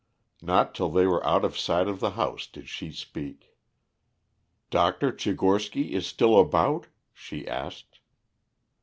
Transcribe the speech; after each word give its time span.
Not 0.41 0.73
till 0.73 0.89
they 0.89 1.05
were 1.05 1.23
out 1.23 1.45
of 1.45 1.55
sight 1.55 1.87
of 1.87 1.99
the 1.99 2.09
house 2.17 2.47
did 2.47 2.67
she 2.67 2.91
speak. 2.91 3.55
"Dr. 4.71 5.11
Tchigorsky 5.11 5.91
is 5.91 6.07
still 6.07 6.39
about?" 6.39 6.87
she 7.13 7.47
asked. 7.47 7.99